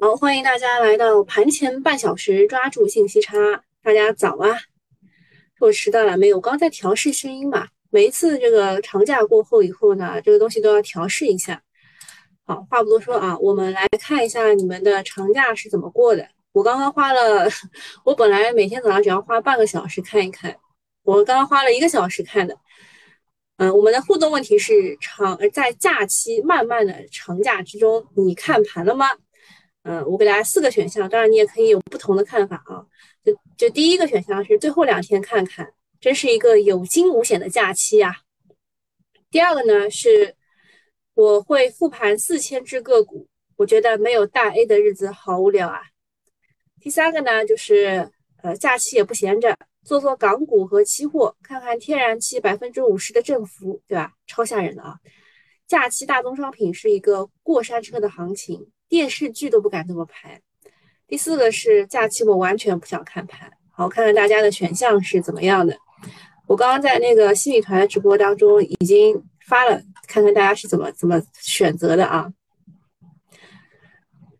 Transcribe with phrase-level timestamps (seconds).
[0.00, 3.34] 好，欢迎大家来到盘前半小时，抓住信息差。
[3.82, 4.56] 大家早啊！
[5.58, 6.36] 我迟到了没有？
[6.36, 7.66] 我刚在调试声音嘛。
[7.90, 11.60] 每一次这个长假过后以后呢，这个东西都要调试一下。
[12.46, 16.28] 好，话不多说啊，我们来看一下你们的长假是怎么过的。
[16.52, 17.48] 我刚刚花了，
[18.06, 20.56] 我本来每天早上只要花半个小时看一看，
[21.02, 22.56] 我刚刚花了一个小时看的。
[23.56, 29.08] 嗯，我们的互动问题是：长在假期漫漫的长假之中，你看盘了吗？
[29.88, 32.84] 嗯，我给大家四个选项，当然你也可以有不同的看法啊。
[33.24, 38.14] 就就第一个选项是最后两天看看，真是一个有惊无险的假期呀。
[39.30, 40.36] 第二个呢是
[41.14, 45.80] 我会复盘四千只个股，我觉得没有大 A 的日子好无聊啊。
[46.82, 48.10] 第三个呢就是
[48.42, 54.12] 呃假期也不闲着，做做港股和期货，看看天然气百分之五十的振幅，对吧？
[54.26, 54.96] 超吓人的啊！
[55.66, 58.70] 假期大宗商品是一个过山车的行情。
[58.88, 60.40] 电视剧都不敢这么拍。
[61.06, 63.50] 第四个是假期，我完全不想看盘。
[63.70, 65.76] 好，看看大家的选项是怎么样的。
[66.46, 72.32] 我刚刚在那个新米团的直播当中已经发了，看看大家是怎么怎么选择的啊。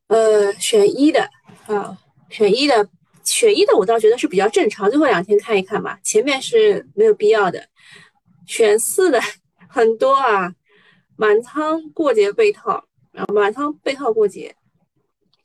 [0.09, 1.29] 呃，选一的
[1.67, 1.99] 啊，
[2.31, 2.89] 选一的，
[3.25, 4.89] 选一的，我倒觉得是比较正常。
[4.89, 7.69] 最后两天看一看吧，前面是没有必要的。
[8.47, 9.21] 选四的
[9.69, 10.55] 很多啊，
[11.17, 12.88] 满仓过节被套。
[13.19, 14.55] 啊，满仓背靠过节，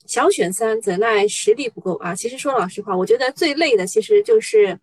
[0.06, 2.14] 想选三，怎奈实力不够啊！
[2.14, 4.80] 其实说老实话，我觉得最累的其实就是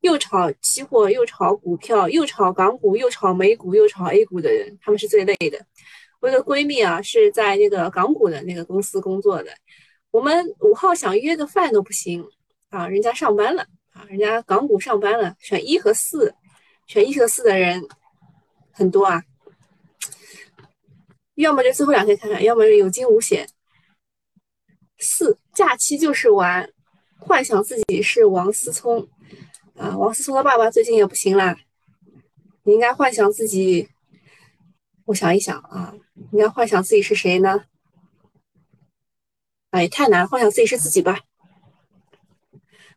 [0.00, 5.64] 又炒期货，又炒股票，又炒港股，又炒美股，又炒 A 股的人，他们是最累的。
[6.20, 9.52] 我有个闺蜜啊，是在那个港股的那个公司工作的，
[10.10, 12.26] 我们五号想约个饭都不行
[12.70, 13.62] 啊，人家上班了
[13.92, 16.34] 啊，人家港股上班了，选一和四，
[16.88, 17.86] 选一和四的人
[18.72, 19.22] 很多啊。
[21.42, 23.48] 要么就最后两天看看，要么就有惊无险。
[24.98, 26.72] 四假期就是玩，
[27.18, 29.08] 幻想自己是王思聪
[29.76, 31.56] 啊，王思聪的爸爸最近也不行啦。
[32.62, 33.88] 你应该幻想自己，
[35.06, 35.92] 我想一想啊，
[36.30, 37.64] 应该幻想自己是谁呢？
[39.70, 41.18] 哎，太难，幻想自己是自己吧。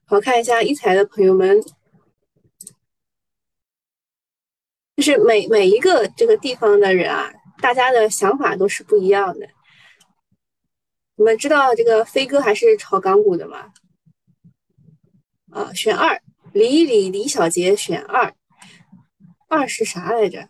[0.06, 1.60] 好看一下一彩的朋友们，
[4.96, 7.34] 就是每每一个这个地方的人啊。
[7.62, 9.48] 大家的想法都是不一样的。
[11.18, 13.72] 你们知道这个飞哥还是炒港股的吗？
[15.52, 16.20] 啊，选二，
[16.52, 18.34] 李李李小杰选二，
[19.48, 20.48] 二是啥来着？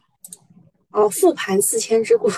[0.91, 2.31] 哦，复盘四千只个股。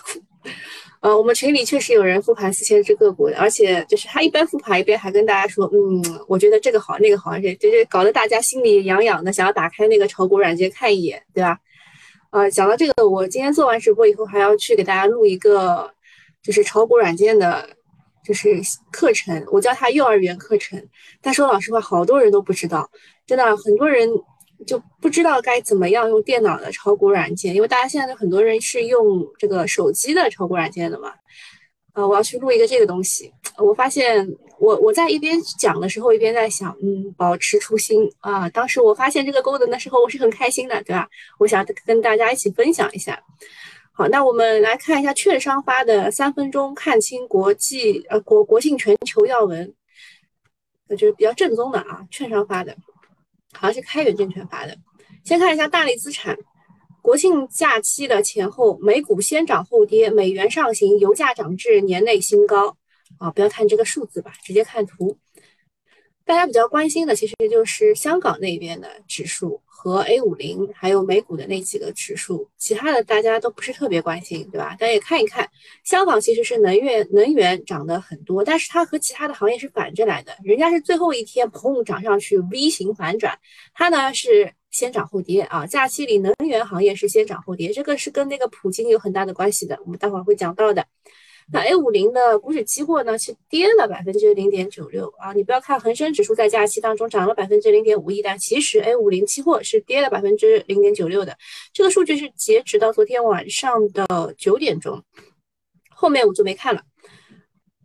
[1.00, 11.58] 呃，我们群里确实有人复盘四千只个股的，而且就是他一边复盘一边还跟大家说，嗯，我觉得这个好，那个好，这这搞得大家心里痒痒的，想要打开那个炒股软件看一眼，对吧？
[12.38, 15.92] 啊，讲到这个，我今天做完直播以后，还要去给大家录一个，
[16.44, 17.68] 就是炒股软件的，
[18.24, 18.62] 就是
[18.92, 20.80] 课程，我叫他幼儿园课程。
[21.20, 22.88] 但说老实话，好多人都不知道，
[23.26, 24.08] 真的很多人
[24.68, 31.12] 就不知道该怎么样用电脑的炒股软件，因为大家现在很多人是用这个手机的炒股软件的嘛。
[31.98, 34.28] 啊，我要去录一个这个东西，我发现。
[34.60, 38.50] 我我在一边讲的时候，一边在想，嗯，保持初心啊。
[38.50, 41.08] 当时我发现这个功能的时候，我是很开心的，对吧？
[41.38, 43.22] 我想跟大家一起分享一下。
[43.94, 49.72] 好，那我们来看一下券商发的三分钟看清国际呃国国庆全球要闻，
[50.88, 52.02] 那就是比较正宗的啊。
[52.10, 52.76] 券商发的，
[53.54, 54.76] 好像是开源证券发的。
[55.24, 56.36] 先看一下大类资产，
[57.08, 62.76] 国庆假期的前后，美股先涨后跌，美元上行，油价涨至年内新高。
[63.18, 65.18] 啊，不要看这个数字吧，直接看图。
[66.26, 74.76] 大家比较关心的其实就是香港那边的指数和 A 五零，还有美股的那几个指数，其他的大家都不是特别关心，对吧？
[74.78, 75.50] 大家也看一看，
[75.86, 83.40] 香港其实是能源能源涨得很多，但是它和其他的行业是反着来的，人家是最后一天砰涨上去 V 型反转，
[83.74, 85.66] 它呢是先涨后跌啊。
[85.66, 90.86] 假期里能源行业是先涨后跌，这个是跟那个普京有很大的关系的，我们待会儿会讲到的。
[91.52, 95.34] 那 A 五零的股指期货呢，是跌了百分之零点九六啊！
[95.34, 101.36] 你不要看恒生指数在假期当中涨了百分之零点五一，但其实 A 五零期货是跌了百分之零点九六的。
[101.74, 105.02] 这个数据是截止到昨天晚上的九点钟，
[105.90, 106.82] 后面我就没看了。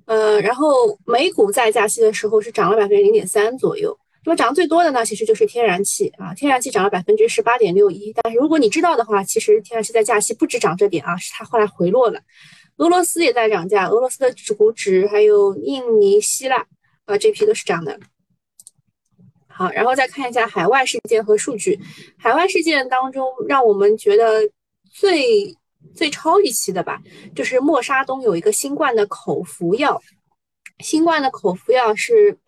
[0.06, 3.96] 呃，然后美股在假期的时候是涨了百分之零点三左右。
[4.24, 8.12] 那么涨最多的呢，其实就是天然气啊，天然气涨了百分之十八点六一。
[8.22, 12.20] 但是如果你知道的话，其实天然气在假期不止涨这点啊，是它后来回落了。
[12.76, 16.64] 俄罗斯也在涨价，俄罗斯的股指还有印尼、希腊
[17.04, 17.98] 啊，这批都是涨的。
[19.48, 21.78] 好，然后再看一下海外事件和数据。
[22.16, 24.40] 海外事件当中，让我们觉得
[24.90, 25.54] 最
[25.94, 27.02] 最超预期的吧，
[27.34, 30.00] 就是默沙东有一个新冠的口服药，
[30.78, 32.38] 新冠的口服药是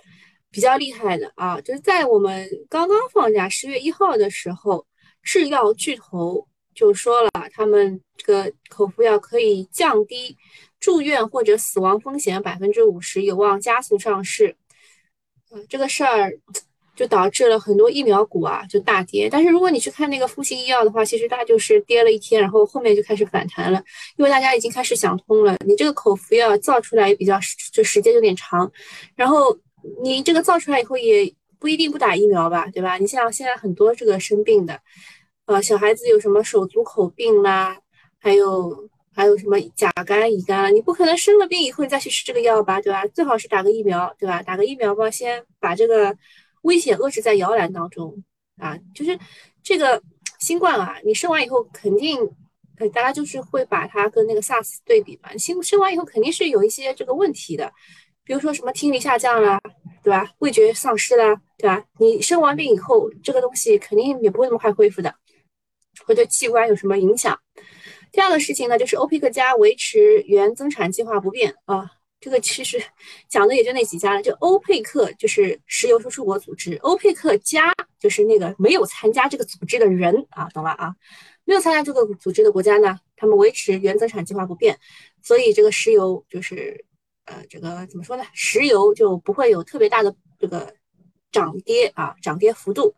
[0.55, 4.87] 比较厉害的啊，就是在我们刚刚放假十月一号的时候，
[5.21, 6.47] 制药巨头
[6.77, 10.37] 就说了，他们这个口服药可以降低
[10.79, 14.55] 住院或者死亡风险百分之五十，有望加速上市。
[15.51, 16.39] 嗯，这个事儿。
[16.97, 23.83] 就导致了很多疫苗股啊就大跌，但是如果你去看那个复星医药的话，其实它就是跌了一天，然后后面就开始反弹了，
[24.17, 27.37] 因为大家已经开始想通了，你这个口服药造出来也比较
[27.73, 28.71] 就时间有点长，
[29.17, 29.59] 然后
[30.03, 32.97] 你这个造出来以后也不一定不打疫苗吧，对吧？
[32.99, 34.81] 你像现在很多这个生病的，
[35.47, 37.79] 呃，小孩子有什么手足口病啦，
[38.19, 43.07] 还有还有什么甲肝乙肝，你不可能生了病以后你再去吃这个药吧，对吧？
[43.09, 44.43] 最好是打个疫苗，对吧？
[44.43, 46.17] 打个疫苗吧，先把这个。
[46.65, 48.25] 危险遏制在摇篮当中
[48.57, 49.19] 啊，就是
[49.63, 50.03] 这个
[50.39, 52.19] 新冠啊，你生完以后肯定，
[52.79, 55.37] 呃，大家就是会把它跟那个 SARS 对比嘛。
[55.37, 57.71] 新生完以后肯定是有一些这个问题的，
[58.25, 59.61] 比如说什么听力下降啦，
[60.03, 60.31] 对吧？
[60.39, 61.85] 味觉丧失啦，对吧？
[61.99, 65.15] 你生完病以后，这个东西肯定也不会那么快恢复的，
[66.07, 67.39] 会对器官有什么影响？
[68.11, 71.91] 第二个事情呢，就是欧佩克加维持原增产计划不变啊。
[72.21, 72.83] 这个其实
[73.29, 80.95] 讲的也就那几家了，就欧佩克就是石油输出国组织，欧佩克加就是那个没有参加这个组织的人啊，懂了啊？
[81.45, 84.79] 没有参加这个组织的国家呢，他们维持原增产计划不变，
[85.23, 86.83] 所以这个石油就是
[87.27, 88.25] 呃，这个怎么说呢？
[88.33, 90.75] 石油就不会有特别大的这个
[91.33, 92.95] 涨跌啊，涨跌幅度。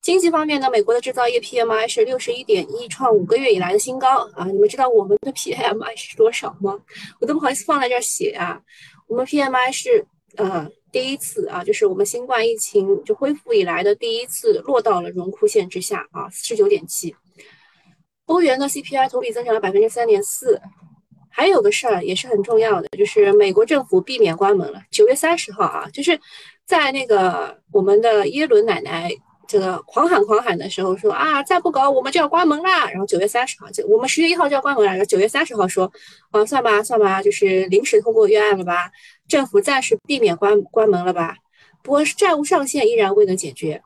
[0.00, 4.46] 经济方面呢，美国的制造业 PMI 是六十一点一，创五个月以来的新高啊！
[4.46, 6.78] 你们知道我们的 PMI 是多少吗？
[7.20, 8.62] 我都不好意思放在这儿写啊。
[9.08, 10.06] 我们 PMI 是
[10.36, 17.14] 呃第一次啊，就是我们新冠疫情就恢复以来的第一次落到了荣枯线之下啊，四十九点七。
[18.26, 20.60] 欧元的 CPI 同比增长了百分之三点四。
[21.38, 24.82] 还有个事儿也是很重要的，就是美国政府避免关门了。
[24.90, 26.18] 九月三十号啊，就是
[26.66, 29.08] 在那个我们的耶伦奶奶。
[29.50, 32.90] 这个狂喊狂喊的时候说啊，再不搞我们就要关门啦。
[32.90, 34.90] 然后九月三十号就我们十月一号就要关门了。
[34.90, 35.90] 然后九月三十号说，
[36.32, 38.90] 啊，算吧算吧，就是临时通过预案了吧，
[39.26, 41.34] 政府暂时避免关关门了吧。
[41.82, 43.80] 不过债务上限依然未能解决。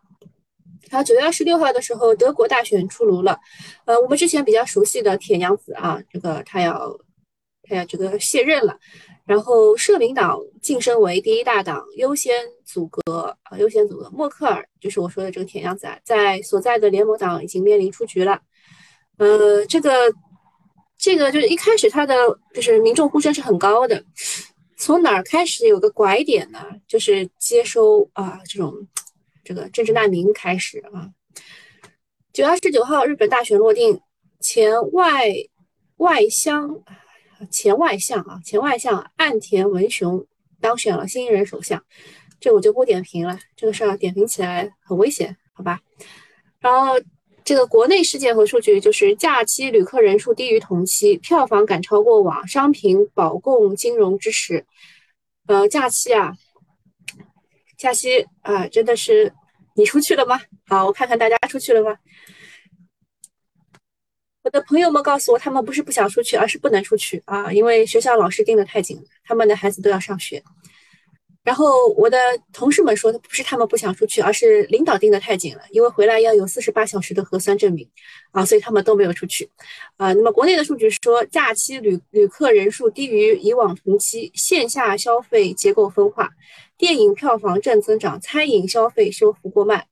[0.91, 3.39] 然后九月二十六号的时候，德国大选出炉了。
[3.85, 6.99] 呃，我们之前比较熟悉的铁娘子啊，这个她要
[7.63, 8.79] 他要这个卸任了。
[9.25, 14.11] 然后社民党晋升为第一大党，优先阻隔啊，优先阻隔。
[14.11, 18.41] 默克尔就是我说的这个铁样子啊，在所在的联盟党已经面临出局了。
[19.19, 19.93] 呃，这个
[20.99, 22.15] 这个就是一开始他的
[22.53, 24.05] 就是民众呼声是很高的，
[24.77, 26.59] 从哪儿开始有个拐点呢？
[26.89, 28.75] 就是接收啊这种
[29.45, 31.09] 这个政治难民开始啊。
[32.33, 34.01] 九月二十九号，日本大选落定，
[34.41, 35.33] 前外
[35.99, 36.83] 外相。
[37.51, 40.27] 前外相啊，前外相岸田文雄
[40.61, 41.83] 当选了新一任首相，
[42.41, 43.39] 这我就不点评了。
[43.57, 45.81] 这个事儿点评起来很危险，好吧？
[46.61, 46.95] 然后
[47.45, 54.65] 这个国内事件和数据就是假期旅客人数低于同期，票房赶超过往，商品保供金融支持。
[55.47, 56.33] 呃，假期啊，
[57.77, 59.33] 假期啊，真的是
[59.75, 60.41] 你出去了吗？
[60.69, 61.97] 好，我看看大家出去了吗？
[64.45, 70.43] 我的朋友们告诉我，他们不是不想出去，而是不能出去啊，因为学校老师盯得太紧，他们的孩子都要上学。
[71.45, 72.19] 然后我的
[72.53, 77.89] 同事们说，不是他们不想出去，而是领导盯得太紧了，因为回来要有四十八小时的核酸证明
[78.33, 79.49] 啊，所以他们都没有出去
[79.97, 80.13] 啊。
[80.13, 86.31] 那么国内的数据说，假期旅旅客人数低于以往同期，线下消费结构分化，
[86.77, 89.87] 电影票房正增长，餐饮消费修复过慢。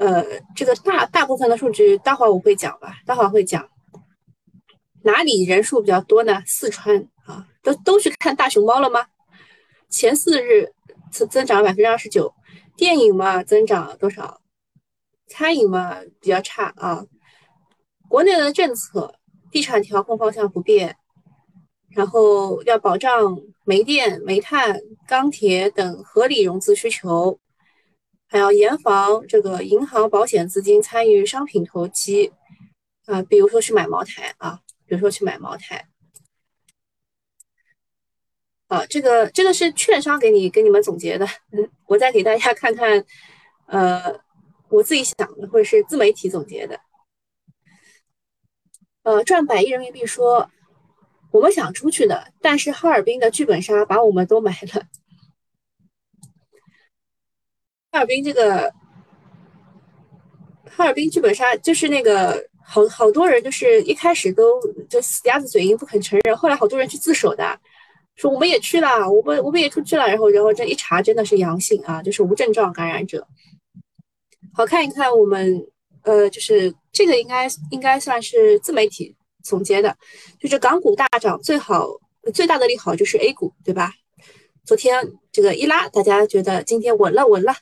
[0.00, 0.24] 呃，
[0.56, 3.68] 这个大大部分的数据，待会儿我会讲吧，待会儿会讲。
[5.02, 6.42] 哪里人数比较多呢？
[6.46, 9.06] 四川啊，都都去看大熊猫了吗？
[9.90, 10.72] 前四日
[11.12, 12.32] 增增长百分之二十九，
[12.78, 14.40] 电影嘛增长多少？
[15.26, 17.04] 餐饮嘛比较差啊。
[18.08, 19.14] 国内的政策，
[19.50, 20.96] 地产调控方向不变，
[21.90, 27.39] 然后要保障煤电、煤炭、钢铁等合理融资需求。
[28.32, 32.32] 还要严防这个银行、保险资金参与商品投机，
[33.06, 35.88] 啊，比如说去买茅台啊，比如说去买茅台，
[38.68, 43.04] 啊，这个这个是券商给你给你们总结的，嗯，我再给大家看看，
[43.66, 44.20] 呃，
[44.68, 46.78] 我自己想的，或者是自媒体总结的，
[49.02, 50.48] 呃，赚百亿人民币说，
[51.32, 54.86] 我们想出去的，但是哈尔滨的剧本杀把我们都买了。
[57.92, 58.72] 哈尔滨这个
[60.64, 67.58] 哈尔滨剧本杀就是那个好好多人，就是一开始都就死鸭子嘴硬不肯承认，后来好多人去自首的，
[68.14, 73.26] 说我们也去了，我们我们也出去了，然后然后这一查真的是阳性啊，就是无症状感染者。
[74.54, 75.66] 好看一看我们
[76.02, 79.96] 呃，就是这个应该应该算是自媒体总结的，
[80.38, 81.88] 就是港股大涨最好
[82.32, 83.92] 最大的利好就是 A 股，对吧？
[84.64, 87.54] 昨天这个一拉，大家觉得今天稳了稳了，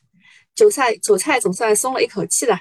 [0.58, 2.58] 韭菜韭菜总算松了一口气了。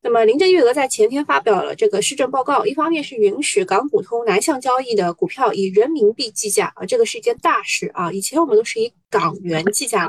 [0.00, 8.12] 那么林郑月娥在前天发表了这个施政报告，一方面是允许港股通南向交易的股票以人民币计价啊，这个是一件大事啊。
[8.12, 10.08] 以前我们都是以港元计价，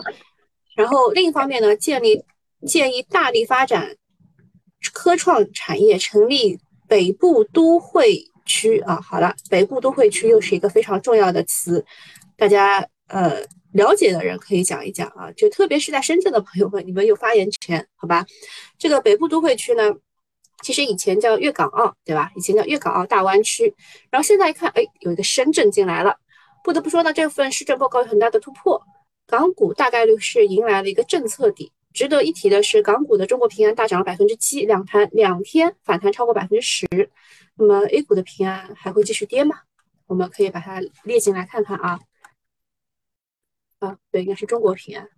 [0.76, 2.24] 然后另一方面呢，建立
[2.68, 3.96] 建议大力发展
[4.94, 9.02] 科创产业，成立北部都会区啊。
[9.02, 11.84] 好了，北部都会区又是一个非常重要的词，
[12.38, 13.44] 大家呃。
[13.74, 18.26] 了解的人可以讲一讲啊，就特别是在深圳的朋友们，你们有发言权，好吧？
[18.78, 19.94] 这个北部都会区呢，
[20.64, 22.32] 其实以前叫粤港澳，对吧？
[22.36, 23.74] 以前叫粤港澳大湾区，
[24.10, 26.18] 然后现在一看，哎，有一个深圳进来了。
[26.64, 28.82] 不得不说呢，这份市政报告有很大的突破，
[29.28, 31.72] 港股大概率是迎来了一个政策底。
[31.94, 36.88] 值得一提的是，港股的中国平安大涨了百分之七，两盘两天反弹超过百分之十。
[37.56, 39.56] 那么 A 股的平安还会继续跌吗？
[40.08, 42.00] 我们可以把它列进来看看啊。
[43.80, 45.10] 啊，对，应该是中国平安。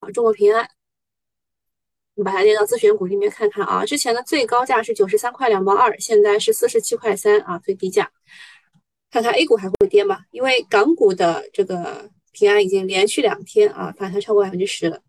[0.00, 0.68] 好，中国平安，
[2.14, 3.84] 你把它列到自选股里面看看啊。
[3.84, 8.10] 之前的最高价是九十三块两毛二，现在是四十七块三啊，最低价。
[9.10, 10.20] 看看 A 股还会跌吗？
[10.30, 15.00] 因为港股的这个平安已经连续两天啊反弹超过百分之十了。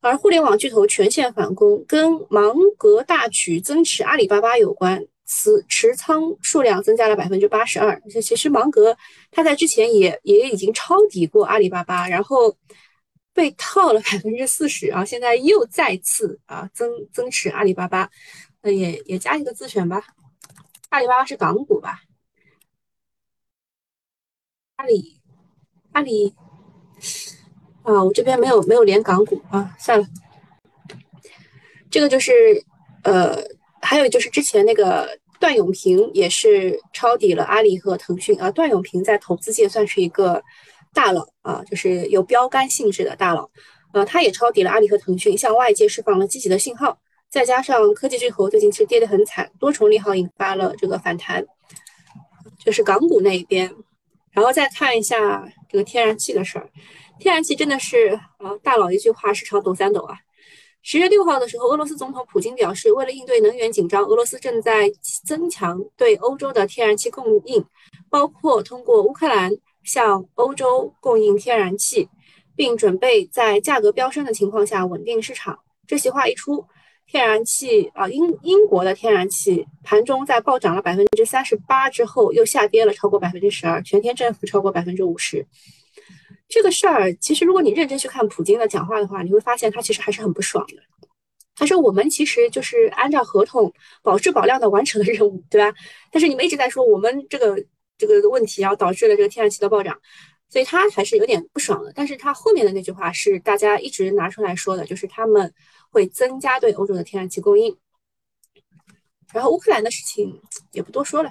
[0.00, 5.06] 而互联网巨头全线反攻，跟芒格大举增持阿里巴巴有关。
[5.26, 8.00] 持持仓数量增加了百分之八十二。
[8.10, 8.96] 这其实芒格
[9.30, 12.56] 他在之前也也已经抄底过阿里巴巴，然后
[13.32, 18.10] 被套了百分之四十啊，现在又再次啊增增持阿里巴巴，
[18.62, 20.04] 那也也加一个自选吧。
[20.90, 22.02] 阿里巴巴是港股吧？
[24.76, 25.20] 阿里
[25.92, 26.34] 阿里
[27.82, 30.06] 啊，我这边没有没有连港股啊，算了。
[31.90, 32.32] 这个就是
[33.04, 33.42] 呃。
[33.84, 38.50] 还有就是之前那个段永平也是抄底了阿里和腾讯啊。
[38.50, 40.42] 段永平在投资界算是一个
[40.92, 43.50] 大佬啊，就是有标杆性质的大佬。
[43.92, 46.98] 呃，他也抄底了阿里和腾讯，向外界释放了积极的信号。
[47.30, 51.44] 再加上科技巨头最近其实跌得很惨，多重利好引发了这个反弹，
[52.64, 53.72] 就是港股那一边。
[54.32, 56.68] 然后再看一下这个天然气的事儿，
[57.20, 60.16] 天然气真的是啊，大佬一句话，市场抖三抖啊。
[60.86, 64.92] 十月六号的时候，俄罗斯总统普京表示，为了应对能源紧张，俄罗斯正在
[65.24, 67.64] 增强对欧洲的天然气供应，
[68.10, 69.50] 包括通过乌克兰
[69.82, 72.06] 向欧洲供应天然气，
[72.54, 75.58] 并准备在价格飙升的情况下稳定市场。
[75.86, 76.62] 这席话一出，
[77.06, 85.46] 天然气啊，英英国的天然气盘中在暴涨了百分之三十八之后，又下跌了超过百分之十二，全天振幅超过百分之五十。
[86.54, 90.74] 这个事儿其实，如果你认真去看普京的讲话的话，你会发现他其实还是很不爽的。
[91.56, 93.72] 他说：“我们其实就是按照合同
[94.04, 95.76] 保质保量的完成了任务，对吧？
[96.12, 97.56] 但是你们一直在说我们这个
[97.98, 99.98] 这个问题啊，导致了这个天然气的暴涨，
[100.48, 101.92] 所以他还是有点不爽的。
[101.92, 105.52] 但是他后面的那句话是大家一直拿出来说的，就是他们
[105.90, 107.76] 会增加对欧洲的天然气供应。
[109.32, 111.30] 然后乌克兰的事情也不多说了，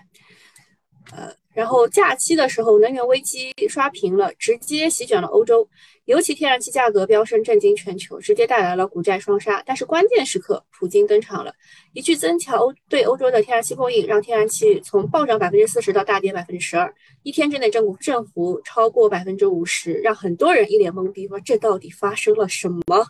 [1.12, 5.70] 呃。”然后假期的时候，能源危机刷屏了，直接席卷了欧洲，
[6.06, 9.62] 尤其天然气价格飙升，震惊全球，直接带来了股债双杀。
[9.64, 11.54] 但是关键时刻，普京登场了，
[11.94, 16.92] 一句增强欧对欧洲的天然气供应，让天然气从暴涨百分之四十到大跌百分之十二，
[17.22, 23.06] 一天之内正股振幅超过百分之五十，让很多人一脸懵逼，说这到底发生了什么？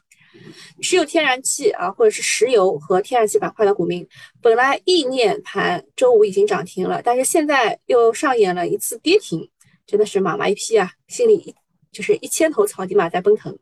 [0.81, 4.07] 持有天然气啊，或者是石油和天然气板块的股民，
[4.41, 9.49] 本来意念盘周五已经涨停了，但是现在又上演了一次跌停，
[9.85, 11.55] 真的是马马一批啊，心里一
[11.91, 13.57] 就是一千头草泥马在奔腾。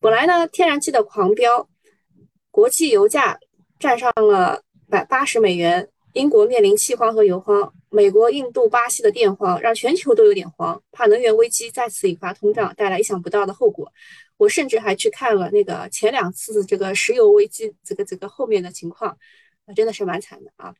[0.00, 1.68] 本来呢，天然气的狂飙，
[2.50, 3.38] 国际油价
[3.78, 13.90] 站上了百八十美元，英国面临气荒和油荒，美国、印度、巴西的电荒，让全球都有点慌，怕能源危机再次引发通胀，带来意想不到的后果。
[14.42, 19.16] 我甚至还去看了那个前两次这个石油危机，这个这个后面的情况，
[19.66, 20.74] 啊，真的是蛮惨的啊。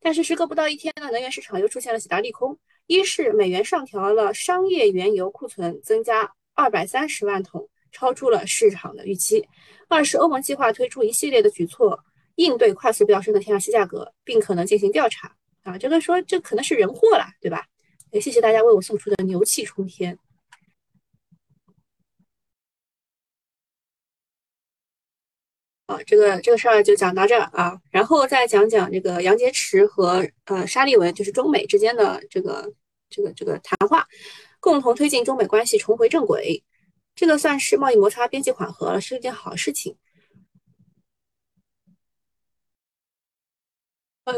[0.00, 9.44] 但是时隔不到一天呢，能源市场又出现了几大利空：一是美元上调了商业原油库存增加二百三十万桶，超出了市场的预期；
[9.88, 12.04] 二是欧盟计划推出一系列的举措，
[12.34, 15.36] 应对快速飙升的天然气价格，并可能进行调查。
[15.62, 17.64] 啊，这个说这可能是人祸了，对吧？
[18.10, 20.18] 也谢谢大家为我送出的牛气冲天。
[25.86, 32.72] 啊，这个这个事儿就讲到这儿啊，然后再讲讲这个杨洁篪和呃沙利文，就是中美之间的这个
[33.10, 34.06] 这个这个谈话，
[34.60, 36.64] 共同推进中美关系重回正轨。
[37.14, 39.96] 这个算是贸易摩擦边际缓和了，是一件好事情。
[44.24, 44.34] 哎，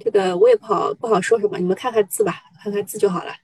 [0.00, 3.34] 这个我也不好不好说什么，你们看看字吧，看看字就好了。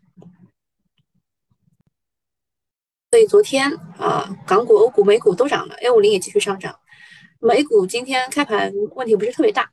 [3.18, 6.72] 所以昨天啊，港股、欧股、美股都涨了，A 五零也继续上涨。
[7.40, 9.68] 美股今天开盘问题不是特别大。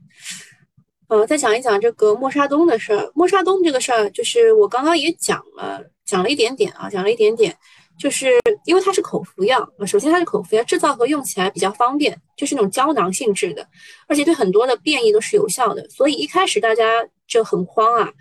[1.10, 3.12] 呃，再讲一讲这个默沙东的事儿。
[3.14, 7.56] 默沙东这个事儿，就是我刚刚也讲了，讲了一点点啊，讲了一点点。
[8.00, 8.32] 就是
[8.66, 13.68] 因为它是口服药，首先它是口服药，制造和用起来比较方便，就是那种胶囊性质的，
[14.08, 15.88] 而且对很多的变异都是有效的。
[15.92, 16.84] 所以一开始大家
[17.28, 18.12] 就很慌啊，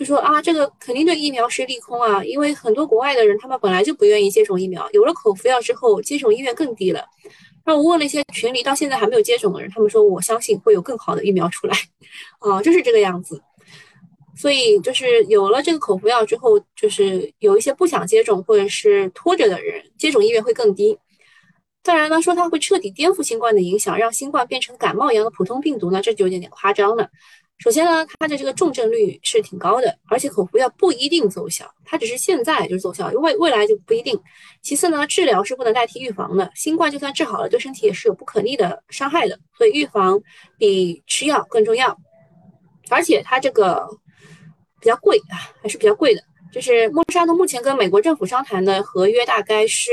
[0.00, 7.04] 就说啊，这个肯定对疫苗是利空啊，因为很多国外的人他们本来就不愿意接种疫苗，有了口服药之后，接种意愿更低了。
[7.66, 11.76] 那我问了一些群里到现在还没有接种的人，他们说我相信会有更好的疫苗出来，
[12.40, 13.42] 啊，就是这个样子。
[14.34, 20.98] 所以就是有了这个口服药之后，就是有一些不想接种或者是拖着的人，接种意愿会更低。
[21.82, 27.10] 当然呢，说它会彻底颠覆新冠的影响，让新冠变成感冒一样的普通病毒呢，这就有点点夸张了。
[27.60, 34.20] 首先呢，它的这个重症率是挺高的，而且口服药不一定奏效，它只是现在就奏效，未未来就不一定。
[34.62, 40.20] 其次呢，治疗是不能代替预防的，新冠就算治好了，对身体也是有不可逆的伤害的，所以预防
[40.58, 41.96] 比吃药更重要。
[42.88, 43.86] 而且它这个。
[44.82, 46.22] 比较贵啊，还是比较贵的。
[46.50, 49.90] 就是莫沙东目前跟美国政府商谈的合约大概是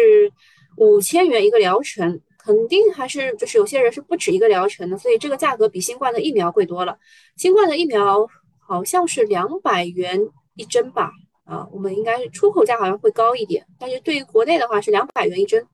[0.77, 6.98] 五千元一个疗程，肯定还是就是有些人是不止一个疗程的，所以这个价格比新冠的疫苗贵多了。
[7.36, 8.25] 新冠的疫苗
[8.58, 10.18] 好像是两百元
[10.56, 11.12] 一针吧？
[11.44, 15.68] 啊，我们应该出口价好像会高一点，但是对于国内的话是两百元一针。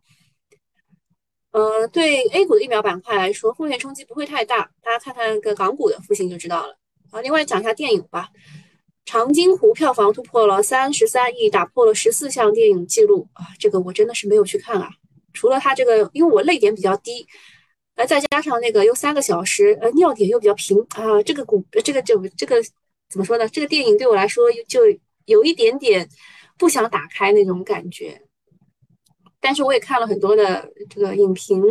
[1.51, 6.75] 呃，对 A 股的疫苗板块来说，风险冲击不会太大，大家看看个港股的复兴就知道了。
[7.11, 8.29] 啊，另外讲一下电影吧。
[9.05, 13.45] 长津湖票房突破了三十三亿，打破了十四项电影记录啊！
[13.59, 14.89] 这个我真的是没有去看啊。
[15.43, 17.27] 除了它这个，因为我泪点比较低，
[17.95, 22.63] 呃，再加上那个又三个小时，呃，尿点又比较平啊，这个股，这个就这个
[23.09, 23.45] 怎么说呢？
[23.49, 24.79] 这个电影对我来说就
[25.25, 26.07] 有一点点
[26.57, 28.21] 不想打开那种感觉。
[29.41, 31.61] 但是我也看了很多的这个影评，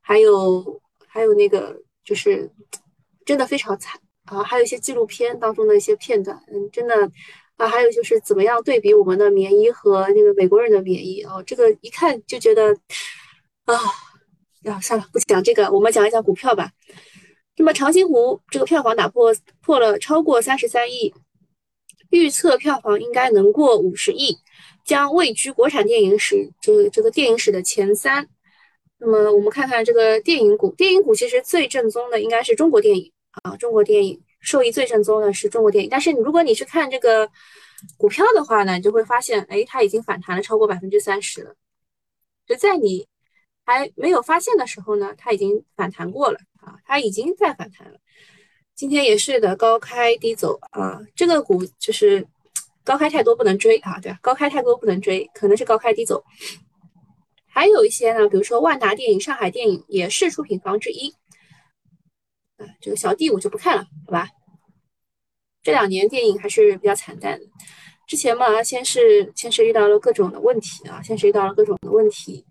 [0.00, 2.48] 还有还有那个就是
[3.26, 4.00] 真的非常惨。
[4.26, 6.94] 啊，还有一些纪录片当中的一些片段，嗯，真的
[7.62, 12.76] 啊，还有就是怎么样对比我们的棉衣和那个美国人的棉衣啊，这个一看就觉得
[13.66, 13.76] 啊，
[14.64, 16.72] 啊，算了，不讲这个，我们讲一讲股票吧。
[17.56, 21.14] 那么长津湖这个票房打破破了超过三十三亿，
[22.10, 24.36] 预测票房应该能过五十亿，
[24.84, 28.28] 将位居国产电影史这个这个电影史的前三。
[28.98, 33.12] 那么我们看看这个电影股，电影股其实最正宗的应该是中国电影。
[33.42, 37.30] 啊，中国电影受益最正宗的是中国电影，但是你如果你去看这个
[37.96, 41.54] 股票的话呢，你就会发现，哎，它已经反弹了超过百分之三十了。
[42.46, 43.06] 就在你
[43.64, 47.98] 还没有发现的时候呢，它已经反弹过了啊，它已经在反弹了。
[48.74, 52.26] 今天也是的，高开低走啊，这个股就是
[52.82, 54.18] 高开太多不能追啊，对吧？
[54.20, 56.24] 高开太多不能追，可能是高开低走。
[57.46, 61.14] 还有一些呢，比如说万达电影、上海电影也是出品方之一。
[62.80, 64.28] 这个小弟我就不看了，好吧？
[65.62, 67.46] 这两年电影还是比较惨淡的。
[68.06, 72.44] 之前嘛，先是先是遇到了各种的问题啊，先是遇到了各种的问题，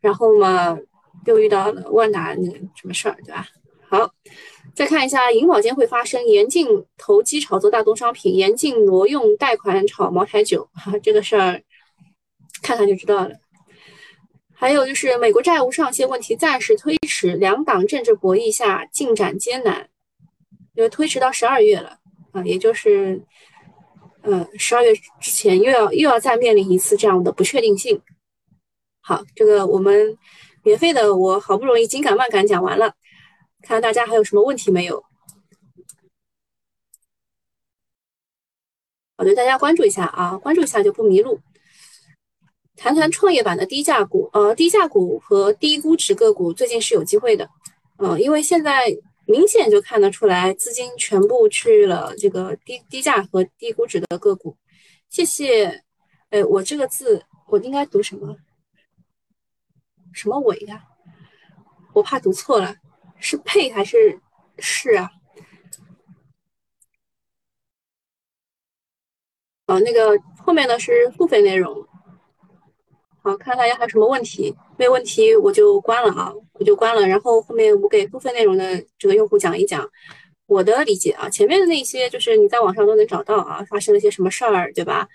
[0.00, 0.76] 然后嘛，
[1.26, 3.46] 又遇到了万达那个什么事儿，对吧？
[3.88, 4.10] 好，
[4.74, 11.62] 再看一下银保监会发声严禁投机炒作大宗商品，严禁挪用贷款炒茅台酒，哈，这个事儿
[12.62, 13.36] 看看就知道了。
[14.56, 19.88] 还有就是美国债务上限问题暂时推迟，两党政治博弈下进展艰难，
[20.74, 21.98] 因为推迟到十二月了
[22.32, 23.22] 啊，也就是，
[24.22, 28.00] 呃，十二月之前又要又要再面临一次这样的不确定性。
[29.00, 30.16] 好，这个我们
[30.62, 32.94] 免费的我好不容易紧赶慢赶讲完了，
[33.60, 35.04] 看大家还有什么问题没有？
[39.16, 41.40] 好的，大家关注一下啊，关注一下就不迷路。
[42.76, 47.48] 谈谈创业板的低价股，呃，低价股和低估值个股最近是有机会的，
[47.98, 48.86] 呃，因为现在
[49.26, 54.56] 明显就看得出来，资金全部去了这个低低价和低估值的个股。
[55.08, 55.82] 谢谢，
[56.30, 58.36] 哎，我这个字我应该读什么？
[60.12, 60.84] 什么伟呀？
[61.92, 62.76] 我怕读错了，
[63.18, 64.20] 是配还是
[64.58, 65.10] 是啊？
[69.66, 71.86] 哦，那个后面呢是付费内容。
[73.24, 74.54] 好，看大家还有什么问题？
[74.76, 77.08] 没有问题，我就关了啊，我就关了。
[77.08, 79.88] 然后后面我给部分内容的这个用户讲一讲，
[80.44, 85.08] 我的理解啊，前面的那些就是你在网上都能找到啊，发生了些什么事儿，对吧？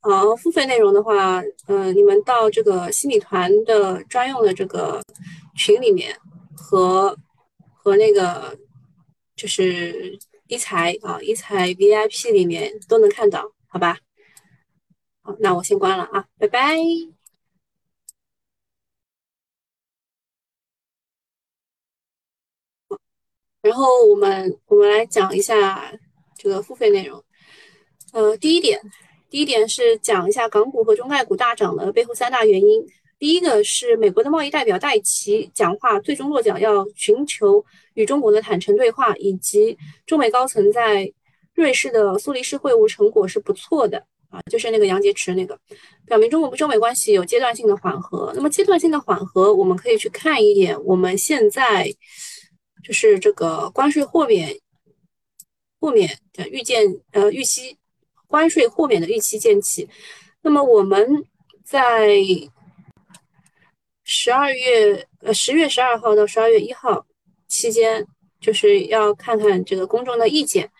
[0.00, 5.02] 呃，付费内容的话，呃，你们到这个新米团的专用的这个
[5.54, 6.16] 群里面
[6.56, 7.14] 和
[7.74, 8.56] 和那个
[9.36, 13.98] 就是一财啊一财 VIP 里面都能看到，好吧？
[15.20, 16.78] 好，那我先关了啊，拜拜。
[23.62, 25.92] 然后我们我们来讲一下
[26.38, 27.22] 这个付费内容。
[28.12, 28.80] 呃，第一点，
[29.28, 32.84] 第一点是讲一下港股和中概股大涨的背后三大原因。
[33.18, 41.12] 第一个是美国的贸易代表戴奇讲话，最终落脚要寻求与中国的坦诚对话，以及中美高层在
[41.52, 45.58] 瑞士的苏黎世会晤成果是不错的啊，就是那个杨洁篪那个，
[46.06, 48.32] 表明中国中美关系有阶段性的缓和。
[48.34, 51.94] 那么阶段性的缓和，我们可以去看一眼我们现在。
[52.82, 54.58] 就是这个关税豁免，
[55.78, 57.76] 豁免的预见，呃，预期
[58.26, 59.88] 关税豁免的预期见起。
[60.42, 61.24] 那么我们
[61.62, 62.16] 在
[64.02, 67.06] 十二月，呃，十月十二号到十二月一号
[67.46, 68.06] 期间，
[68.40, 70.70] 就是要看看这个公众的意见，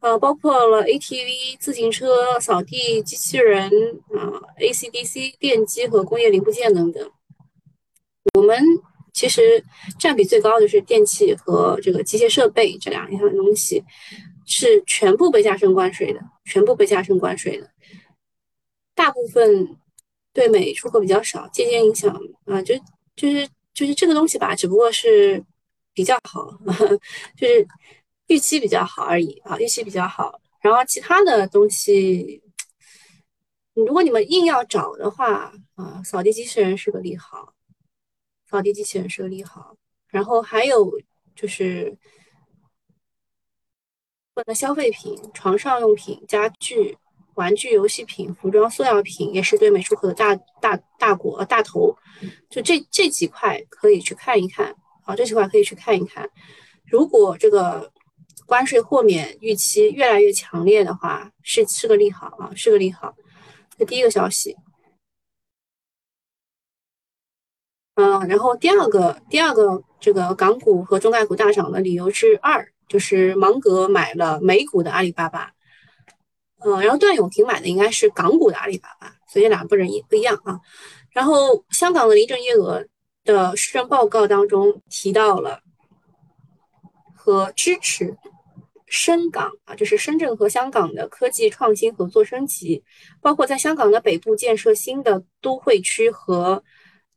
[0.00, 3.70] 呃，包括了 ATV、自行车、扫地机器人
[4.16, 7.10] 啊，ACDC 电机和工业零部件等等，
[8.34, 8.60] 我们。
[9.12, 9.62] 其实
[9.98, 13.82] 占比最高的是电器和这个机械设备这两样东西，
[14.46, 17.70] 是全部被加征关税的，全部被加征关税的。
[18.94, 19.76] 大部分
[20.32, 22.14] 对美出口比较少，间接影响
[22.46, 22.74] 啊，就
[23.14, 25.42] 就是就是这个东西吧，只不过是
[25.92, 26.50] 比较好，
[27.36, 27.66] 就是
[28.28, 30.40] 预期比较好而已啊，预期比较好。
[30.60, 32.42] 然后其他的东西，
[33.74, 37.51] 如果你们硬要找的话啊，扫地机器人是个利好。
[38.52, 39.74] 扫地机器人是个利好，
[40.08, 40.92] 然后还有
[41.34, 41.96] 就是，
[44.44, 46.94] 的消费品、床上用品、家具、
[47.36, 51.96] 玩具、游戏品、服装、塑料品也是对美出口的大大大国大头，
[52.50, 56.28] 就这这几块可以去看一看好，这几块可以去看一看。
[56.84, 57.90] 如果这个
[58.44, 63.14] 关税豁免预期越来越强烈的话，是是个利好啊，是个利好。
[63.78, 64.54] 这第一个消息。
[67.94, 75.52] 嗯，然后第二个，第二个这个港股和中概股大涨的理由是二，就是芒格买了美股的阿里巴巴，
[76.64, 80.58] 嗯，然后段永平买的应该是港股的阿里巴巴，所以两个人一不一样啊。
[81.10, 82.82] 然后香港的林郑月娥
[83.24, 85.60] 的施政报告当中提到了
[87.14, 88.16] 和支持
[88.86, 92.82] 深港啊，就是深圳和香港的科技创新合作升级，
[93.20, 96.64] 包括在香港的北部建设新的都会区和。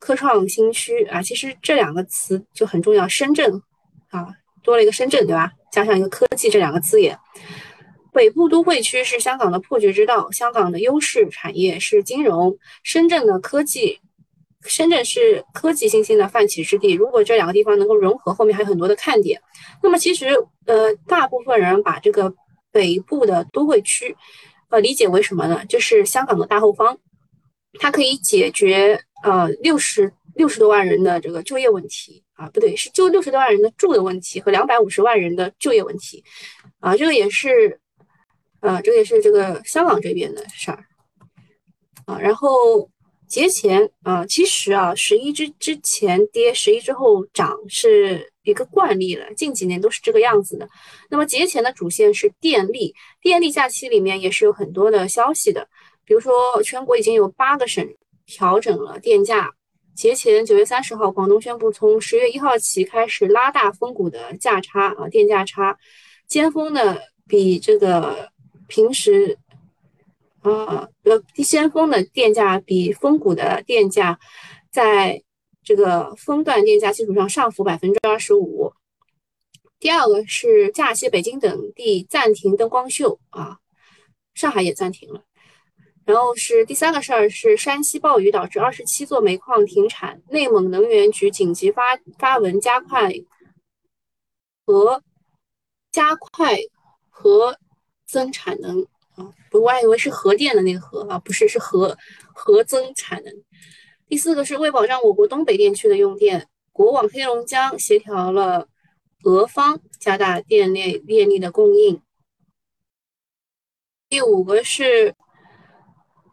[0.06, 3.08] 科创新区啊，其实这两个词就很重要。
[3.08, 3.60] 深圳
[4.12, 4.28] 啊，
[4.62, 5.52] 多了一个深圳，对吧？
[5.72, 7.18] 加上一个科技这两个字眼。
[8.13, 14.00] 北部都会区是香港的破局之道，香港的优势产业是金融，深圳的科技，
[14.68, 16.94] 深圳是科技新兴的泛起之地。
[16.94, 19.41] 如果这两个地方能够融合，后面还有很多的看点。
[19.82, 20.28] 那么其实
[20.68, 22.32] 呃，大部分人把这个
[22.72, 24.15] 北部的都会区
[24.70, 25.65] 呃理解为什么呢？
[25.68, 26.96] 就是香港的大后方，
[27.80, 29.02] 它可以解决。
[29.26, 36.24] 呃，六十六十多万人的这个就业问题啊，不对，是就六十多万人的住的问题和两百五十万人的就业问题
[36.80, 37.80] 啊，这个也是，
[38.60, 40.86] 呃，这个也是这个香港这边的事儿
[42.06, 42.20] 啊。
[42.20, 42.88] 然后
[43.28, 50.70] 节前啊，其实啊，十一之之前跌，十一之后涨是一个惯例了，近几年都是这个样子的。
[51.10, 55.68] 那么节前的主线是电力，电力假期里面也是有很多的消息的，
[56.06, 57.84] 比如说全国已经有八个省。
[58.26, 59.54] 调整了电价。
[59.96, 65.78] 节前九月三十号，广东宣布从十月一号起开始拉大峰谷的价差啊，电价差，
[66.28, 68.30] 尖峰的比这个
[68.68, 69.38] 平时，
[70.42, 74.20] 啊呃，先锋的电价比峰谷的电价，
[74.70, 75.24] 在
[75.64, 78.74] 这个峰段电价基础上上浮百分之二十五。
[79.80, 83.60] 第二个是假期，北京等地暂停灯光秀啊，
[84.34, 85.24] 上海也暂停了。
[86.06, 93.12] 然后是第三个事儿，是山西暴雨导致二十七座煤矿停产，内蒙能源局紧急发发文加快
[94.68, 95.02] 和
[95.91, 96.60] 加快
[97.10, 97.58] 核
[98.06, 98.84] 增产能
[99.15, 101.98] 啊，不，我还以为是核电的那个核啊，不是，是核
[102.36, 103.34] 核增产能。
[104.08, 108.68] 第四个是为保障我国东北电区的用电，国网黑龙江协调了
[109.24, 112.00] 俄方加大电力电力的供应。
[114.08, 115.15] 第五个是。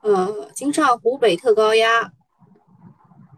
[0.03, 2.13] 呃，京上湖北特高压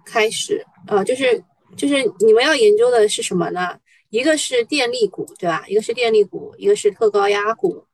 [0.05, 1.45] 开始，呃，就是
[1.77, 3.79] 就是你们要研究的是什么呢？
[4.09, 5.65] 一个是电力股，对吧？
[5.69, 7.85] 一个是电力股，一个是特高压股。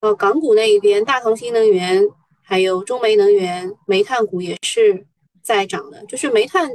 [0.00, 2.02] 呃，港股那一边，大唐新能源
[2.42, 5.06] 还有中煤能源、煤炭股也是
[5.42, 6.04] 在涨的。
[6.06, 6.68] 就是煤炭，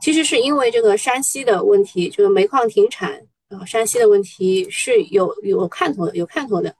[0.00, 6.76] 其实是因为这个山西的问题，就是煤矿停产啊，山西的问题是有有看头的，有看头的。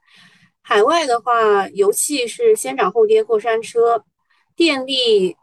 [0.67, 4.03] 海外的话，油气是先涨后跌过山车，
[4.55, 5.37] 电力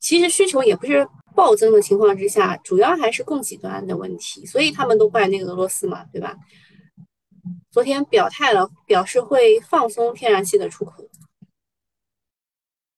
[0.00, 1.08] 其实需求也不是。
[1.36, 6.36] 暴增的情况之下，主要还是供给端的问题，所以他们都怪那个俄罗斯嘛，对吧？
[7.72, 10.92] 昨天表态了，表示会放松天然气的出口。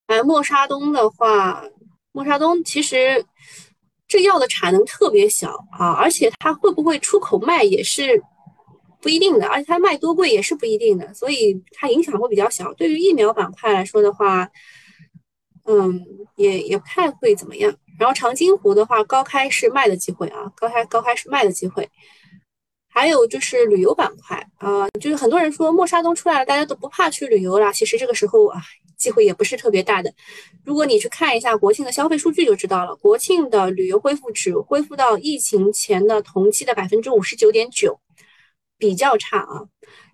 [0.09, 1.65] 哎，默沙东的话，
[2.13, 3.25] 默沙东其实
[4.07, 8.23] 这药的产能特别小啊，而且它会不会出口卖也是
[9.07, 12.75] 不一定的，而且它卖多贵也是不一定的，所以它影响会比较小。
[12.75, 14.51] 对于疫苗板块来说的话，
[15.65, 17.73] 嗯，也也不太会怎么样。
[18.01, 21.89] 然后长津湖的话，高开是卖的机会啊，高开高开是卖的机会。
[22.89, 27.73] 还有就是旅游板块啊，就是很多人说默沙东出来了，大家都不怕去旅游了。
[27.73, 28.61] 其实这个时候啊，
[28.99, 30.13] 机会也不是特别大的。
[30.65, 38.01] 如果你去看一下国庆的消费数据就知道了，国庆的旅游恢复只恢复到疫情前的同期的百分之五十九点九，
[38.79, 39.63] 比较差啊。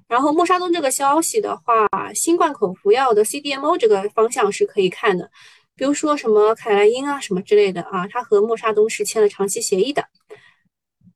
[0.09, 5.31] 然后默沙东这个消息的话，新冠口服药的 CDMO 这个方向是可以看的。
[5.75, 10.05] 比如说什么凯莱因啊，什么之类的啊，它和默沙东是签了长期协议的，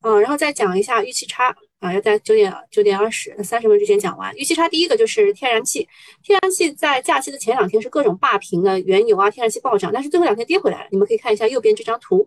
[0.00, 4.34] 嗯，然后再讲一下预期差啊，要在九点九点二十三十分之前讲完。
[4.34, 5.86] 预期差第一个就是天然气，
[6.22, 10.88] 天然气在假期的前两天是各种霸屏的，原油啊、天然气暴涨，但是最后两天跌回来了。
[10.90, 12.26] 你们可以看一下右边这张图，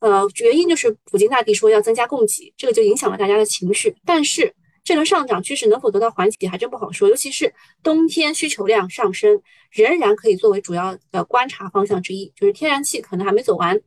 [0.00, 4.54] 呃，原因就是普京大帝说要增加供给，这个就影响了大家的情绪，但是。
[4.86, 7.08] 这轮上涨趋势能否得到缓解，还真不好说。
[7.08, 12.32] 尤其是冬天需求量上升，仍然可以作为主要的观察方向之一。
[12.36, 13.80] 就是天然气可能还没走完。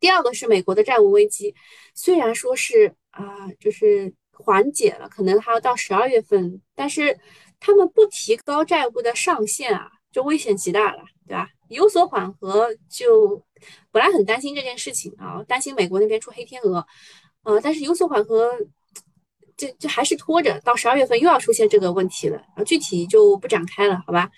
[0.00, 1.54] 第二个是美国的债务危机，
[1.94, 3.22] 虽然说是啊，
[3.60, 7.16] 就是缓解了，可能还要到十二月份，但是
[7.60, 11.48] 他们不提高债务的上限啊，就危险极大了，对吧？
[11.68, 13.40] 有所缓和，就
[13.90, 16.86] 本来很担心这件事情啊，担心美国那边出黑天鹅，
[17.44, 18.52] 呃，但是有所缓和。
[19.60, 24.30] 这这还是拖着，到十二月份又要出现这个问题了，啊，具体就不展开了，好吧？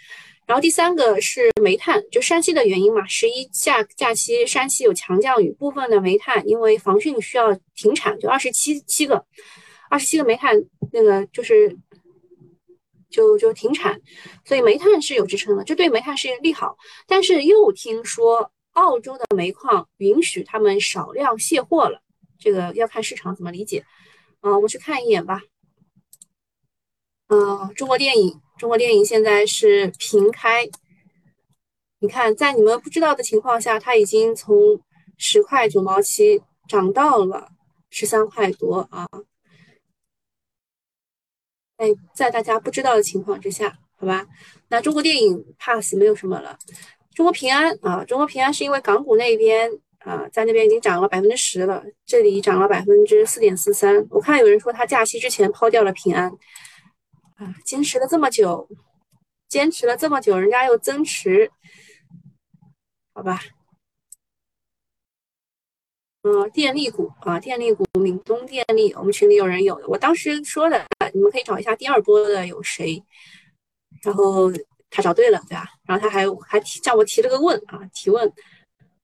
[0.47, 9.23] 然后第三个是煤炭，就山西的原因嘛，十一假假期山西有强降雨，部分的煤炭因为防汛需要停产，就二十七七个，
[9.91, 10.57] 二十七个煤炭
[10.91, 11.77] 那个就是
[13.11, 14.01] 就就停产，
[14.47, 16.79] 所以煤炭是有支撑的，这对煤炭是利好。
[17.07, 18.51] 但是又听说
[18.81, 22.01] 澳洲的煤矿允许他们少量卸货了，
[22.39, 23.85] 这个要看市场怎么理解。
[24.41, 25.43] 嗯，我们去看一眼吧。
[27.29, 30.67] 嗯，中国电影，中国电影现在是平开。
[31.99, 34.81] 你看，在你们不知道的情况下，它已经从
[35.19, 37.51] 十块九毛七涨到了
[37.91, 39.07] 十三块多啊。
[41.77, 44.27] 哎，在大家不知道的情况之下，好吧，
[44.69, 46.59] 那中国电影 pass 没有什么了。
[47.15, 49.71] 中国平安啊，中国平安是因为港股那边。
[50.01, 54.07] 啊，在那边已经涨了百分之十了，这里涨了百分之四点四三。
[54.09, 56.31] 我看有人说他假期之前抛掉了平安，
[57.37, 58.67] 啊，坚持了这么久，
[59.47, 61.51] 坚持了这么久，人家又增持，
[63.13, 63.43] 好吧？
[66.23, 73.05] 嗯，电力股啊，电力股，闽东电力，我们群里有人有的，我当时说的，你们可以找一下第二波的有谁，
[74.03, 74.51] 然后
[74.91, 75.67] 他找对了，对吧？
[75.85, 78.33] 然后他还还提向我提了个问啊，提问。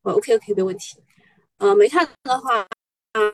[0.03, 0.97] 我 OK OK 没问题，
[1.59, 2.61] 呃，煤炭的话，
[3.13, 3.33] 啊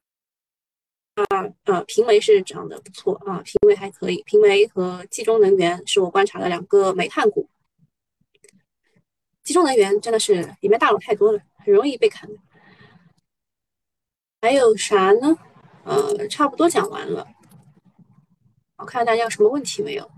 [1.16, 1.24] 啊
[1.64, 7.46] 啊，平煤是涨得不错啊，平煤还可以，平煤和冀中能源是我观察的两个煤炭股。
[9.44, 12.36] 冀中能源真的是里面大佬太多了，很容易被砍的。
[14.40, 15.36] 还有啥呢？
[15.84, 17.28] 呃，差不多讲完了。
[18.76, 20.10] 我看大家有什么问题没有？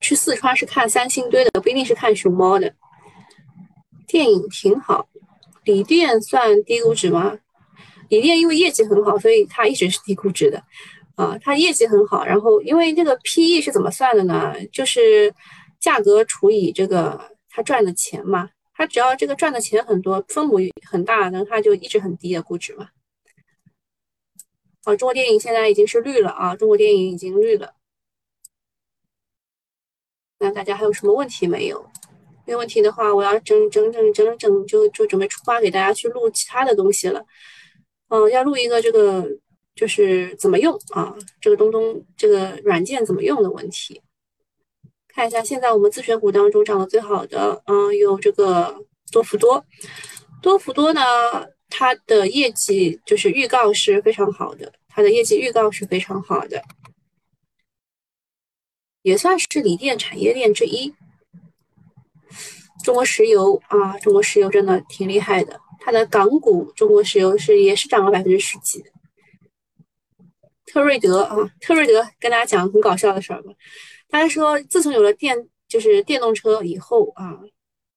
[0.00, 2.74] 去四川是看三星堆的，不一定是看熊猫的。
[4.06, 5.08] 电影挺好，
[5.64, 7.38] 锂电算低估值吗？
[8.08, 10.62] 锂电因为业绩很好，所以它一直是低估值的。
[11.16, 14.54] 啊，它业绩很好，然后因为这个 PE 是怎么算的呢？
[14.72, 15.34] 就是
[15.80, 18.50] 价格除以这个它赚的钱嘛。
[18.74, 20.58] 它只要这个赚的钱很多，分母
[20.88, 22.90] 很大，那它就一直很低的估值嘛。
[24.84, 27.72] 啊，中国电影现在已经是绿了啊，中国电影已经绿了。
[30.38, 31.84] 那大家还有什么问题没有？
[32.46, 37.24] 没问题的话，我要整整整整整就就准备出发给大家去录其他的东西了。
[38.08, 39.26] 嗯，要录一个这个
[39.74, 41.12] 就是怎么用啊？
[41.40, 44.00] 这个东东这个软件怎么用的问题。
[45.08, 48.76] 看一下现在我们自选股当中涨得最好的，嗯，有这个
[49.10, 49.64] 多福多。
[50.42, 51.00] 多福多呢，
[51.68, 56.62] 它的业绩就是预告是非常好的，它的业绩预告是非常好的，
[59.06, 60.92] 也算是锂电产业链之一。
[62.84, 68.84] 中国石油啊，中国石油真的挺厉害的，它的港股中国石油是也是涨了百分之十几。
[70.66, 73.52] 特瑞德啊，特瑞德跟大家讲很搞笑的事儿吧，
[74.10, 77.38] 大家说自从有了电就是电动车以后啊。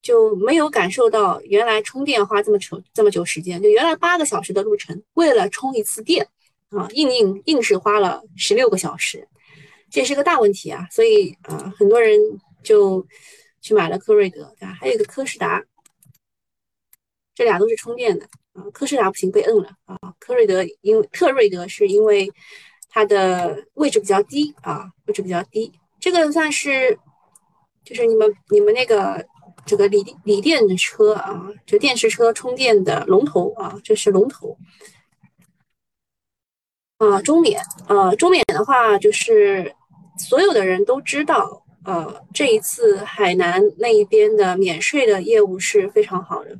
[0.02, 6.26] 就没有感受到原来充电花这么久这么久时间，就原来八个小时的路程，为了充一次电
[6.70, 9.28] 啊，硬硬硬是花了十六个小时，
[9.90, 10.86] 这是个大问题啊！
[10.90, 12.18] 所以啊，很多人
[12.62, 13.06] 就
[13.60, 14.76] 去买了科瑞德，对吧？
[14.80, 15.62] 还有一个科士达，
[17.34, 18.64] 这俩都是充电的啊。
[18.72, 19.98] 科士达不行，被摁了啊。
[20.18, 22.30] 科瑞德因为特瑞德是因为
[22.88, 26.98] 它的位置比较低啊，位置比较低，这个算是
[27.84, 29.26] 就是你们你们那个。
[29.66, 34.56] 这个锂锂电的车啊，就电池车充电的龙头啊，这是龙头
[36.96, 37.20] 啊。
[37.20, 39.72] 中免啊，中免的话，就是
[40.28, 46.50] 所有的人都知道，呃，这一次海南那一边的免税的业务是非常好的。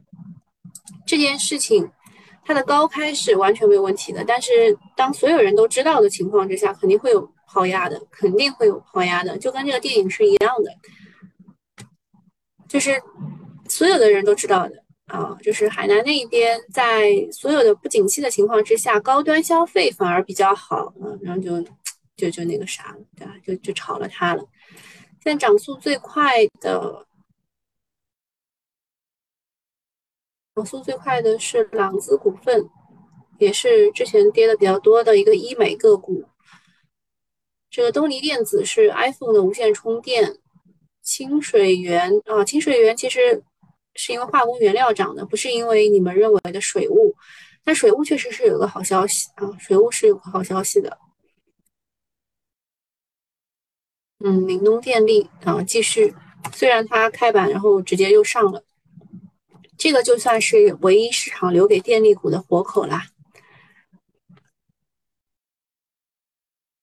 [1.07, 1.90] 这件事情
[2.44, 10.70] 它的高开是完全没有问题的，但是当所有人都知道的情况之下，肯定会有抛压的，肯定会有抛压的，就跟这个电影是一样的。
[12.68, 13.01] 就是
[13.68, 14.73] 所有的人都知道的
[15.07, 21.61] 啊，就是海南那一边，在所有的不景气的情况之下，高端消费反而比较好，嗯，然后就
[22.21, 23.35] 就就那个啥了，对吧？
[23.43, 24.43] 就就炒了它了。
[25.23, 27.07] 现在涨速最快的，
[30.55, 32.69] 涨速最快的是朗姿股份，
[33.39, 36.25] 也是之前跌的比较多的一个医美个股。
[37.71, 40.37] 这个东尼电子是 iPhone 的无线充电。
[41.03, 43.43] 清水源啊，清水源其实
[43.95, 47.17] 是因为化工原料涨的，不是因为你们认为的水务。
[47.65, 50.97] 但水务确实是有个好消息啊，水务是有个好消息的。
[54.23, 56.15] 嗯，闽东电力啊，继续，
[56.53, 58.63] 虽然它开板，然后直接又上了，
[59.79, 63.07] 这个就算是唯一市场留给电力股的活口啦。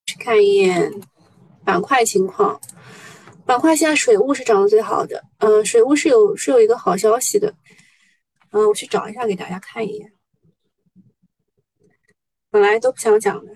[0.07, 0.91] 去看一眼
[1.63, 2.59] 板块情况。
[3.45, 7.53] 板块现在水务是涨得最好的，嗯，水务是有是有一个好消息的，
[8.49, 10.11] 嗯，我去找一下给大家看一眼。
[12.49, 13.55] 本来都不想讲的，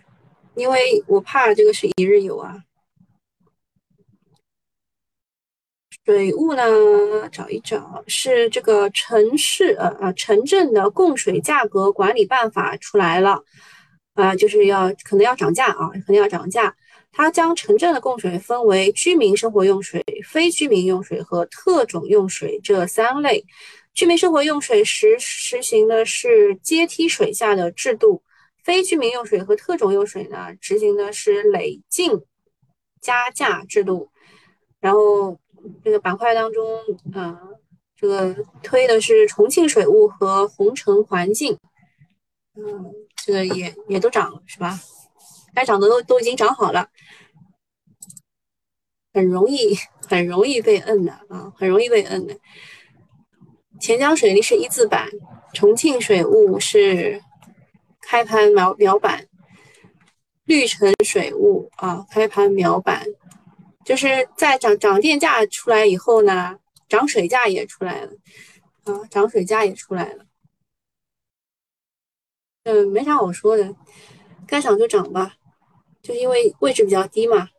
[0.54, 2.64] 因为我怕这个是一日游啊。
[6.04, 6.64] 水务呢，
[7.32, 13.44] 找一找是这个城市呃呃城镇的供水价格管理办法出来了，
[14.16, 16.76] 啊，就是要可能要涨价啊，肯定要涨价。
[17.12, 23.46] 它将城镇的供水分为居民生活用水、非居民用水和特种用水这三类。
[23.94, 28.24] 居民生活用水实实行的是阶梯水下的制度，
[28.64, 32.12] 非居民用水和特种用水呢执行的是累进
[33.02, 34.10] 加价制度。
[34.80, 35.38] 然后
[35.84, 36.64] 这个板块当中，
[37.14, 37.38] 嗯，
[37.96, 41.58] 这个推的是重庆水务和红城环境，
[42.56, 42.94] 嗯，
[43.26, 44.80] 这个也也都涨了，是吧？
[45.54, 46.88] 该涨的都都已经涨好了，
[49.14, 49.76] 很容易
[50.08, 52.38] 很容易被摁的啊，很容易被摁的。
[53.80, 55.10] 钱江水利是一字板，
[55.54, 57.22] 重庆水务是
[58.00, 59.28] 开盘秒秒板，
[60.46, 63.06] 绿城水务啊开盘秒板，
[63.92, 68.14] 就是在涨涨电价出来以后呢，涨水价也出来了
[68.86, 70.26] 啊，涨水价也出来了。
[72.64, 73.76] 嗯，没啥好说的，
[74.48, 75.36] 该涨就涨吧。
[76.02, 77.50] 就因为位置比较低嘛，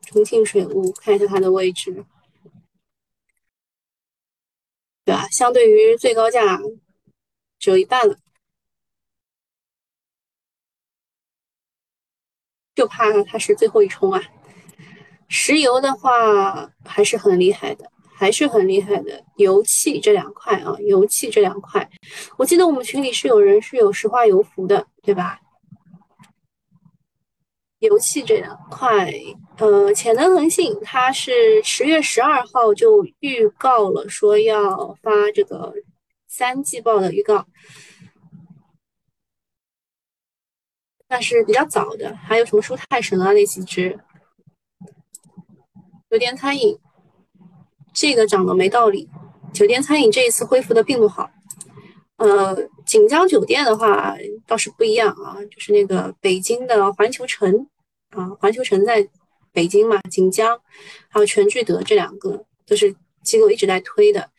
[0.00, 2.06] 重庆水务看一下它的位置，
[5.04, 5.28] 对吧？
[5.28, 6.58] 相对于最高价
[7.58, 8.16] 只有一半了，
[12.74, 14.22] 就怕它是最后一冲啊。
[15.28, 19.22] 石油的话还是很厉害的，还是很厉害的。
[19.36, 21.88] 油气这两块啊，油气这两块，
[22.36, 25.40] 我记得我们群里是有人是有石化油服的，对吧？
[27.80, 29.12] 油气这两块，
[29.58, 35.74] 呃，潜能恒信它是十月十二号就预告了，说要发这个
[36.26, 37.46] 三季报的预告，
[41.08, 42.16] 那是比较早的。
[42.16, 44.00] 还有什么舒泰神啊那几只，
[46.08, 46.78] 酒店餐饮
[47.92, 49.08] 这个涨得没道理，
[49.52, 51.30] 酒店餐饮这一次恢复的并不好。
[52.16, 57.68] 呃，锦江酒店的话倒是不一样啊，就是那个北京的环球城
[58.10, 59.06] 啊，环球城在
[59.52, 60.58] 北京嘛，锦江
[61.08, 64.30] 还有全聚德这两个都是机构一直在推的。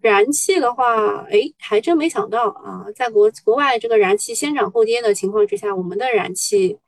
[0.00, 6.78] 燃气的话，哎，还真没想到啊，在国国外这个燃气先涨后跌的情况之下，我们的燃气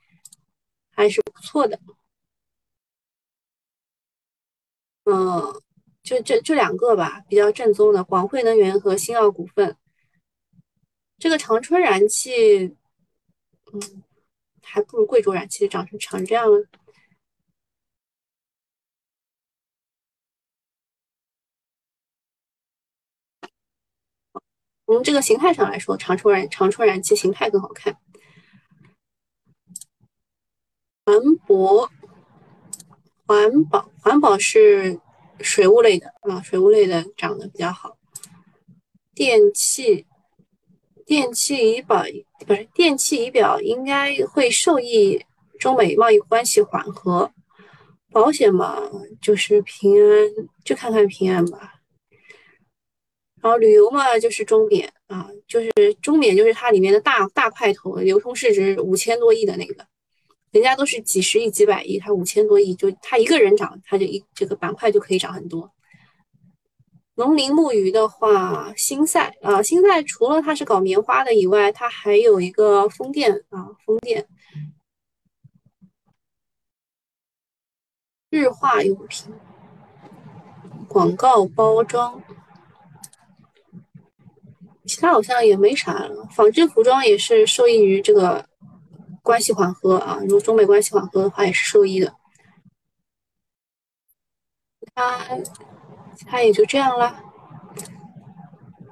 [0.94, 1.78] 还是不错的。
[5.10, 5.62] 嗯，
[6.02, 9.74] 就这这两个吧，比较正宗的广汇能源和新奥股份。
[11.18, 12.76] 这个长春燃气，
[13.72, 14.02] 嗯，
[14.62, 16.66] 还不如贵州燃气涨成长这样了。
[24.84, 27.96] 从这个形态上来说，长春燃长春燃气形态更好看。
[31.06, 31.88] 船舶，
[33.28, 34.98] 环保，环保是
[35.40, 37.96] 水务类的啊，水务类的涨得比较好。
[39.14, 40.06] 电器。
[41.06, 42.04] 电器仪表
[42.46, 45.24] 不是电器仪表，应该会受益
[45.58, 47.30] 中美贸易关系缓和。
[48.12, 48.78] 保险嘛，
[49.22, 50.28] 就是平安，
[50.64, 51.76] 就看看平安吧。
[53.40, 55.70] 然后旅游嘛，就是中缅啊，就是
[56.02, 59.86] 中缅，就是它里面的大大块头，流通市值五千多亿的那个，
[60.50, 65.70] 人家都是几十亿、几百亿，它五千多亿，就它一个人涨，它就一这个板块就可以涨很多。
[67.16, 74.26] 农林牧渔的话，新赛啊，新赛除了它是搞棉花的以外，它还有一个风电啊，风电、
[78.30, 79.34] 日化用品、
[80.86, 82.22] 广告包装，
[84.86, 86.24] 其他好像也没啥了。
[86.30, 88.47] 纺织服装也是受益于这个
[89.28, 92.14] 关系缓和啊，如果中美关系缓和的话，也是受益的。
[94.94, 95.38] 它。
[96.26, 97.22] 它也就这样了。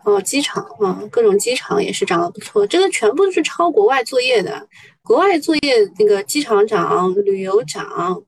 [0.04, 2.66] 哦，机场啊，各种机场也是涨得不错。
[2.66, 4.68] 这个全部都是抄国外作业的。
[5.02, 8.22] 国外作业那个机场涨，旅游涨，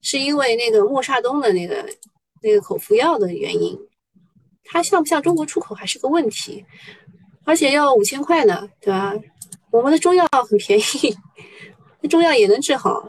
[0.00, 1.86] 是因为那个莫沙东的那个
[2.40, 3.78] 那个口服药的原因。
[4.64, 6.64] 它像不像中国出口还是个问题，
[7.44, 9.14] 而且要五千块呢，对吧？
[9.70, 11.16] 我们的中药很便宜，
[12.08, 13.08] 中药也能治好。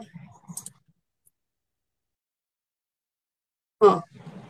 [3.78, 4.02] 嗯。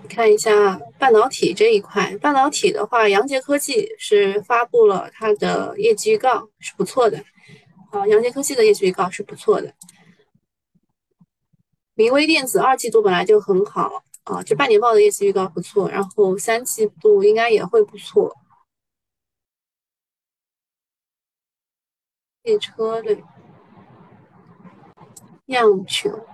[0.07, 7.25] 看一下半导体这一块，半导体的话，杨杰科技是发布了它的业绩预告，是不错的。
[7.91, 9.75] 啊，杨杰科技的业绩预告是不错的。
[11.95, 18.37] 明威电子二季度本来就很好啊，就半年报的业绩预告不错，然后三季度应该也会不错。
[22.45, 23.25] 汽车类，
[25.47, 26.27] 酿酒。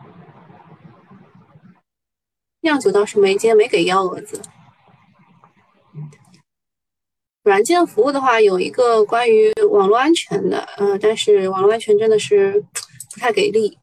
[2.61, 4.41] 酿酒倒是没，今天没给幺蛾子。
[7.43, 12.61] 软件服务的话，有一个关于网络安全的，嗯，但是网络安全真的是
[13.13, 13.79] 不太给力。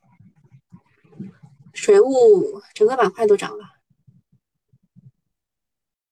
[1.74, 3.64] 水务整个板块都涨了，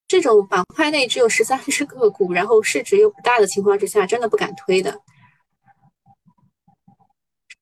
[0.08, 5.00] 这种板块内只有十三只个股，然后市值又不大的情况之下，真的不敢推的。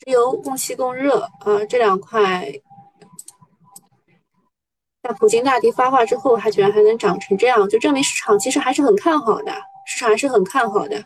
[0.05, 2.51] 石油、供气、供热，啊，这两块。
[5.01, 9.53] 在普京大帝发话之后，它居然还能涨成这样，就证明市场其实还是很看好的，
[9.85, 11.05] 市场还是很看好的。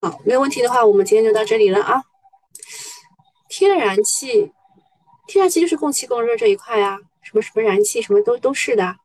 [0.00, 2.02] 好，没有问题的话，我们今天就到这里了啊。
[3.48, 4.52] 天然气，
[5.26, 8.96] 天然气就是供气供热这一块啊，什么什么燃气，什么都都是的。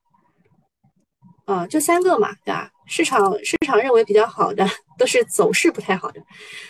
[1.52, 2.72] 啊，就三个嘛，对吧？
[2.88, 4.66] 市场市场认为比较好的，
[4.98, 6.22] 都是走势不太好的，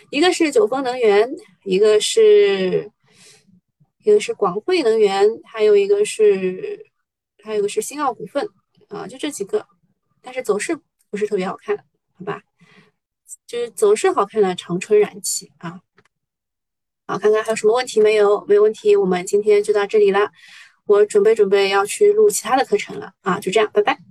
[0.10, 1.30] 一个是九峰能源，
[1.64, 2.90] 一个是。
[4.04, 6.84] 一个是广汇能源，还有一个是，
[7.44, 8.50] 还有一个是新奥股份
[8.90, 9.64] 啊，就这几个，
[10.24, 10.76] 但是走势
[11.12, 11.78] 不是特别好看，
[12.18, 12.42] 好吧？
[13.46, 15.80] 就是走势好看的长春燃气啊，
[17.06, 18.44] 好，看看还有什么问题没有？
[18.48, 20.32] 没有问题，我们今天就到这里了，
[20.88, 24.11] 我准备准备要去录其他的课程了啊，就这样，拜拜。